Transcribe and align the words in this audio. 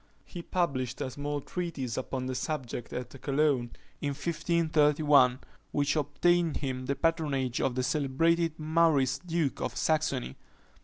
He 0.25 0.41
published 0.41 0.99
a 0.99 1.11
small 1.11 1.41
treatise 1.41 1.95
upon 1.95 2.25
the 2.25 2.33
subject 2.33 2.91
at 2.91 3.11
Cologne, 3.21 3.69
in 4.01 4.15
1531, 4.15 5.37
which 5.71 5.95
obtained 5.95 6.57
him 6.57 6.87
the 6.87 6.95
patronage 6.95 7.61
of 7.61 7.75
the 7.75 7.83
celebrated 7.83 8.57
Maurice 8.57 9.19
duke 9.19 9.61
of 9.61 9.77
Saxony. 9.77 10.37